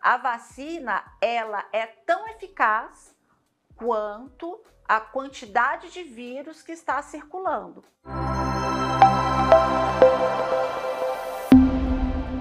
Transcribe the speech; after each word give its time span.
a 0.00 0.16
vacina 0.16 1.04
ela 1.20 1.64
é 1.72 1.86
tão 1.86 2.26
eficaz 2.28 3.14
quanto 3.76 4.60
a 4.88 5.00
quantidade 5.00 5.90
de 5.90 6.02
vírus 6.02 6.62
que 6.62 6.72
está 6.72 7.00
circulando. 7.02 7.84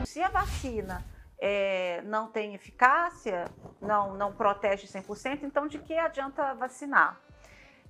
Se 0.05 0.23
a 0.23 0.29
vacina 0.29 1.05
é, 1.37 2.01
não 2.03 2.27
tem 2.27 2.55
eficácia, 2.55 3.45
não, 3.82 4.16
não 4.16 4.34
protege 4.34 4.88
100%, 4.88 5.44
então 5.44 5.68
de 5.68 5.80
que 5.80 5.98
adianta 5.98 6.54
vacinar? 6.55 7.20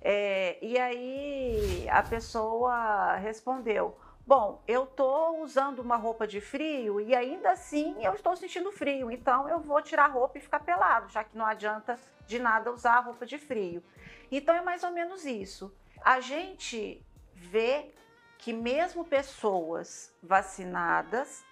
É, 0.02 0.58
e 0.62 0.78
aí 0.78 1.88
a 1.90 2.02
pessoa 2.02 3.16
respondeu: 3.16 3.96
Bom, 4.26 4.62
eu 4.68 4.84
estou 4.84 5.42
usando 5.42 5.80
uma 5.80 5.96
roupa 5.96 6.26
de 6.26 6.40
frio 6.40 7.00
e 7.00 7.14
ainda 7.14 7.50
assim 7.50 7.96
eu 8.04 8.14
estou 8.14 8.36
sentindo 8.36 8.70
frio, 8.70 9.10
então 9.10 9.48
eu 9.48 9.58
vou 9.58 9.82
tirar 9.82 10.04
a 10.04 10.08
roupa 10.08 10.38
e 10.38 10.40
ficar 10.40 10.60
pelado, 10.60 11.08
já 11.08 11.24
que 11.24 11.36
não 11.36 11.44
adianta 11.44 11.98
de 12.26 12.38
nada 12.38 12.70
usar 12.70 12.94
a 12.94 13.00
roupa 13.00 13.26
de 13.26 13.38
frio. 13.38 13.82
Então 14.30 14.54
é 14.54 14.62
mais 14.62 14.84
ou 14.84 14.92
menos 14.92 15.24
isso. 15.24 15.74
A 16.00 16.20
gente 16.20 17.04
vê 17.34 17.92
que 18.38 18.52
mesmo 18.52 19.04
pessoas 19.04 20.14
vacinadas 20.22 21.44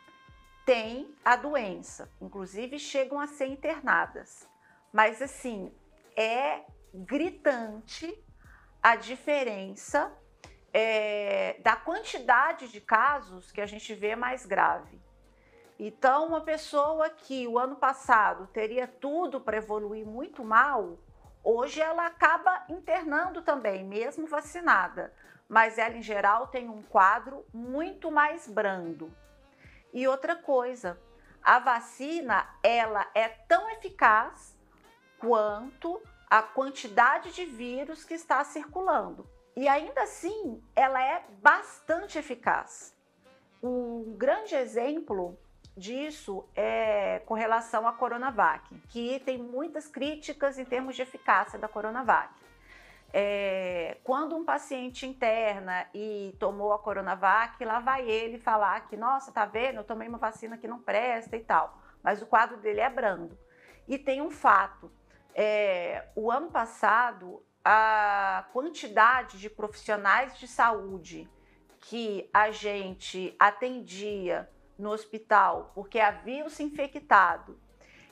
têm 0.64 1.14
a 1.24 1.34
doença, 1.34 2.10
inclusive 2.20 2.78
chegam 2.78 3.18
a 3.18 3.26
ser 3.26 3.46
internadas. 3.46 4.48
Mas 4.92 5.20
assim, 5.20 5.72
é 6.16 6.62
gritante 6.94 8.24
a 8.82 8.96
diferença 8.96 10.12
é, 10.72 11.56
da 11.60 11.76
quantidade 11.76 12.68
de 12.68 12.80
casos 12.80 13.50
que 13.50 13.60
a 13.60 13.66
gente 13.66 13.94
vê 13.94 14.14
mais 14.14 14.44
grave. 14.44 15.00
Então, 15.78 16.26
uma 16.26 16.40
pessoa 16.40 17.08
que 17.08 17.46
o 17.46 17.58
ano 17.58 17.76
passado 17.76 18.48
teria 18.48 18.88
tudo 18.88 19.40
para 19.40 19.58
evoluir 19.58 20.04
muito 20.04 20.42
mal, 20.44 20.98
hoje 21.42 21.80
ela 21.80 22.06
acaba 22.06 22.64
internando 22.68 23.42
também, 23.42 23.84
mesmo 23.84 24.26
vacinada. 24.26 25.14
Mas 25.48 25.78
ela, 25.78 25.96
em 25.96 26.02
geral, 26.02 26.48
tem 26.48 26.68
um 26.68 26.82
quadro 26.82 27.46
muito 27.54 28.10
mais 28.10 28.46
brando. 28.48 29.10
E 29.92 30.06
outra 30.06 30.36
coisa, 30.36 31.00
a 31.42 31.58
vacina 31.58 32.46
ela 32.62 33.06
é 33.14 33.28
tão 33.28 33.70
eficaz 33.70 34.58
quanto 35.18 36.02
a 36.28 36.42
quantidade 36.42 37.32
de 37.32 37.46
vírus 37.46 38.04
que 38.04 38.14
está 38.14 38.44
circulando. 38.44 39.26
E 39.58 39.66
ainda 39.66 40.04
assim, 40.04 40.62
ela 40.76 41.02
é 41.02 41.24
bastante 41.42 42.16
eficaz. 42.16 42.96
Um 43.60 44.14
grande 44.16 44.54
exemplo 44.54 45.36
disso 45.76 46.48
é 46.54 47.20
com 47.26 47.34
relação 47.34 47.84
à 47.84 47.92
Coronavac, 47.92 48.72
que 48.88 49.18
tem 49.18 49.36
muitas 49.36 49.88
críticas 49.88 50.60
em 50.60 50.64
termos 50.64 50.94
de 50.94 51.02
eficácia 51.02 51.58
da 51.58 51.66
Coronavac. 51.66 52.32
É, 53.12 53.96
quando 54.04 54.36
um 54.36 54.44
paciente 54.44 55.04
interna 55.04 55.88
e 55.92 56.36
tomou 56.38 56.72
a 56.72 56.78
Coronavac, 56.78 57.64
lá 57.64 57.80
vai 57.80 58.08
ele 58.08 58.38
falar 58.38 58.86
que, 58.86 58.96
nossa, 58.96 59.32
tá 59.32 59.44
vendo, 59.44 59.78
eu 59.78 59.84
tomei 59.84 60.06
uma 60.06 60.18
vacina 60.18 60.56
que 60.56 60.68
não 60.68 60.78
presta 60.78 61.36
e 61.36 61.40
tal, 61.40 61.76
mas 62.00 62.22
o 62.22 62.26
quadro 62.26 62.58
dele 62.58 62.78
é 62.78 62.88
brando. 62.88 63.36
E 63.88 63.98
tem 63.98 64.22
um 64.22 64.30
fato: 64.30 64.88
é, 65.34 66.08
o 66.14 66.30
ano 66.30 66.50
passado, 66.50 67.44
a 67.64 68.46
quantidade 68.52 69.38
de 69.38 69.50
profissionais 69.50 70.38
de 70.38 70.48
saúde 70.48 71.28
que 71.80 72.28
a 72.32 72.50
gente 72.50 73.34
atendia 73.38 74.48
no 74.78 74.90
hospital 74.90 75.72
porque 75.74 76.00
haviam 76.00 76.48
se 76.48 76.62
infectado 76.62 77.60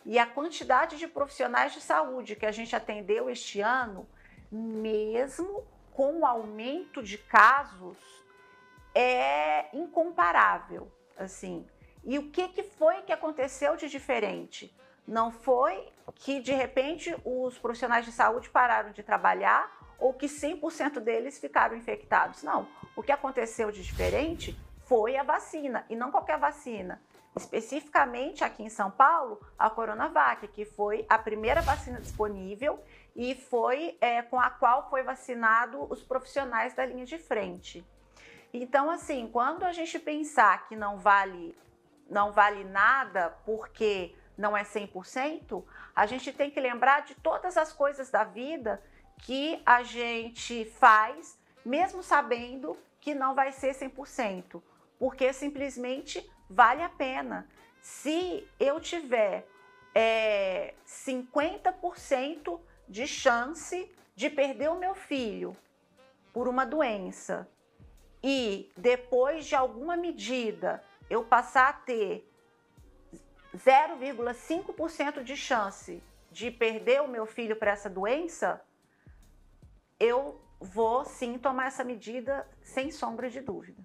e 0.04 0.18
a 0.18 0.26
quantidade 0.26 0.98
de 0.98 1.08
profissionais 1.08 1.72
de 1.72 1.80
saúde 1.80 2.36
que 2.36 2.46
a 2.46 2.52
gente 2.52 2.74
atendeu 2.76 3.28
este 3.28 3.60
ano 3.60 4.08
mesmo 4.50 5.66
com 5.92 6.20
o 6.20 6.26
aumento 6.26 7.02
de 7.02 7.18
casos, 7.18 7.96
é 8.94 9.74
incomparável, 9.74 10.92
assim. 11.16 11.66
E 12.04 12.18
o 12.18 12.30
que, 12.30 12.48
que 12.48 12.62
foi 12.62 13.02
que 13.02 13.12
aconteceu 13.12 13.76
de 13.76 13.88
diferente? 13.88 14.74
Não 15.06 15.30
foi 15.30 15.88
que 16.14 16.40
de 16.40 16.52
repente 16.52 17.14
os 17.24 17.58
profissionais 17.58 18.04
de 18.04 18.12
saúde 18.12 18.50
pararam 18.50 18.90
de 18.92 19.02
trabalhar 19.02 19.70
ou 19.98 20.12
que 20.12 20.26
100% 20.26 21.00
deles 21.00 21.38
ficaram 21.38 21.76
infectados. 21.76 22.42
Não. 22.42 22.68
O 22.94 23.02
que 23.02 23.12
aconteceu 23.12 23.70
de 23.70 23.82
diferente 23.82 24.58
foi 24.86 25.16
a 25.16 25.22
vacina, 25.22 25.84
e 25.90 25.96
não 25.96 26.10
qualquer 26.10 26.38
vacina. 26.38 27.00
Especificamente 27.36 28.44
aqui 28.44 28.62
em 28.62 28.70
São 28.70 28.90
Paulo, 28.90 29.40
a 29.58 29.68
Coronavac, 29.68 30.48
que 30.48 30.64
foi 30.64 31.04
a 31.08 31.18
primeira 31.18 31.60
vacina 31.60 32.00
disponível 32.00 32.82
e 33.14 33.34
foi 33.34 33.98
é, 34.00 34.22
com 34.22 34.40
a 34.40 34.48
qual 34.48 34.88
foi 34.88 35.02
vacinado 35.02 35.86
os 35.90 36.02
profissionais 36.02 36.72
da 36.72 36.86
linha 36.86 37.04
de 37.04 37.18
frente. 37.18 37.84
Então, 38.54 38.88
assim, 38.88 39.28
quando 39.30 39.64
a 39.64 39.72
gente 39.72 39.98
pensar 39.98 40.66
que 40.66 40.76
não 40.76 40.98
vale, 40.98 41.54
não 42.08 42.32
vale 42.32 42.64
nada 42.64 43.36
porque 43.44 44.14
não 44.36 44.56
é 44.56 44.62
100%, 44.62 45.64
a 45.94 46.06
gente 46.06 46.32
tem 46.32 46.50
que 46.50 46.60
lembrar 46.60 47.02
de 47.02 47.14
todas 47.14 47.56
as 47.56 47.72
coisas 47.72 48.10
da 48.10 48.24
vida 48.24 48.82
que 49.18 49.60
a 49.64 49.82
gente 49.82 50.64
faz, 50.78 51.38
mesmo 51.64 52.02
sabendo 52.02 52.76
que 53.00 53.14
não 53.14 53.34
vai 53.34 53.52
ser 53.52 53.74
100%, 53.74 54.62
porque 54.98 55.32
simplesmente 55.32 56.28
vale 56.48 56.82
a 56.82 56.88
pena. 56.88 57.48
Se 57.80 58.46
eu 58.58 58.80
tiver 58.80 59.46
é, 59.94 60.74
50% 60.86 62.60
de 62.88 63.06
chance 63.06 63.90
de 64.14 64.28
perder 64.28 64.70
o 64.70 64.78
meu 64.78 64.94
filho 64.94 65.56
por 66.32 66.48
uma 66.48 66.66
doença 66.66 67.48
e 68.22 68.70
depois 68.76 69.46
de 69.46 69.54
alguma 69.54 69.96
medida 69.96 70.82
eu 71.08 71.24
passar 71.24 71.68
a 71.68 71.72
ter 71.72 72.28
0,5% 73.56 75.22
de 75.22 75.36
chance 75.36 76.02
de 76.30 76.50
perder 76.50 77.00
o 77.02 77.08
meu 77.08 77.26
filho 77.26 77.56
para 77.56 77.70
essa 77.70 77.88
doença, 77.88 78.60
eu 79.98 80.40
vou 80.60 81.04
sim 81.04 81.38
tomar 81.38 81.66
essa 81.66 81.84
medida 81.84 82.46
sem 82.62 82.90
sombra 82.90 83.30
de 83.30 83.40
dúvida. 83.40 83.82